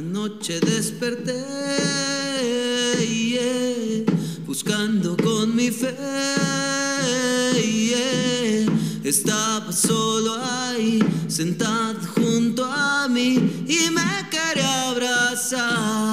[0.00, 1.44] noche desperté,
[3.06, 4.04] yeah,
[4.46, 5.94] buscando con mi fe.
[7.54, 8.66] yeah.
[9.04, 16.07] Estaba solo ahí, sentado junto a mí y me quería abrazar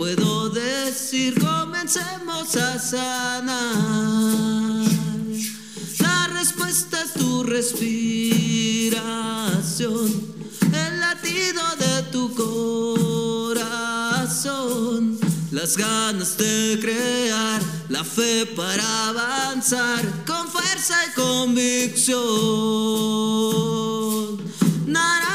[0.00, 1.38] puedo decir?
[1.38, 3.60] Comencemos a sanar.
[5.98, 9.04] La respuesta es tu respiración,
[10.72, 12.34] el latido de tu
[13.54, 14.00] corazón,
[15.50, 22.20] las ganas de crear, la fe para avanzar con fuerza y convicción.
[24.86, 25.29] Na,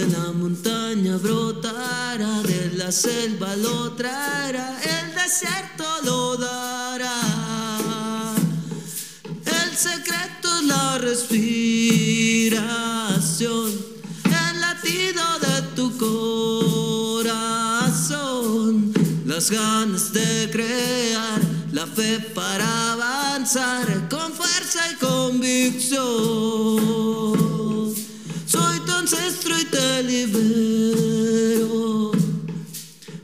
[0.00, 7.20] de la montaña brotará, de la selva lo traerá, el desierto lo dará.
[9.44, 13.70] El secreto es la respiración,
[14.24, 15.94] el latido de tu
[17.18, 18.94] corazón,
[19.26, 27.09] las ganas de crear, la fe para avanzar con fuerza y convicción.
[29.12, 32.12] Ancestro y te libero,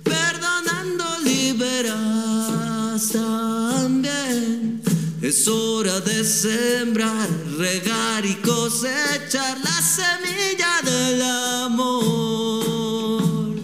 [0.02, 4.82] perdonando liberas también.
[5.22, 13.54] Es hora de sembrar, regar y cosechar la semilla del amor.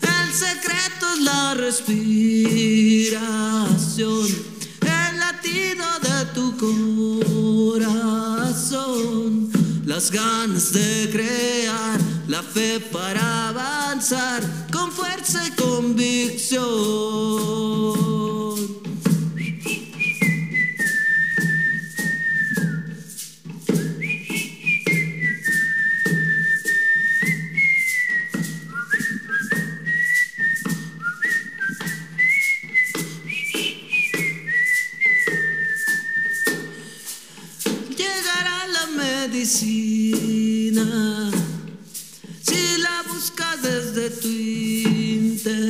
[0.00, 4.26] El secreto es la respiración,
[4.80, 6.56] el latido de tu
[7.76, 9.31] corazón,
[9.94, 14.42] las ganas de crear, la fe para avanzar
[14.72, 17.41] con fuerza y convicción.
[39.44, 41.32] Si la
[43.08, 45.66] buscas desde tu interior,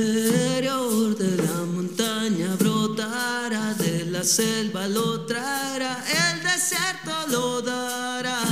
[1.17, 8.43] de la montaña brotará, de la selva lo traerá, el desierto lo dará.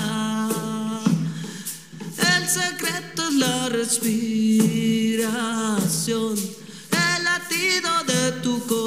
[2.37, 5.29] El secreto es la respiración,
[6.39, 8.80] el latido de tu corazón,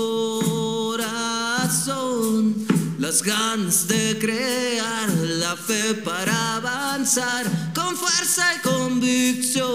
[3.03, 9.67] las ganas de crear, la fe para avanzar con fuerza y convicción.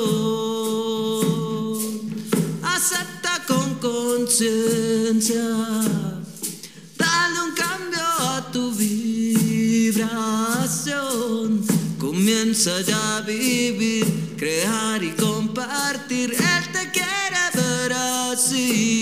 [2.62, 5.44] Acepta con conciencia,
[6.96, 10.06] dale un cambio a tu vibración.
[11.98, 14.06] Comienza ya a vivir,
[14.38, 16.32] crear y compartir.
[16.32, 18.97] Él te quiere ver así.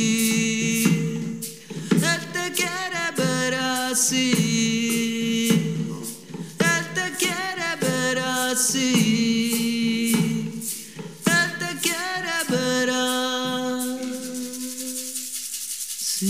[8.56, 10.12] Así.
[11.26, 12.90] Él te quiere ver
[16.10, 16.26] así.